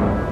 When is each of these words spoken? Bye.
Bye. 0.00 0.29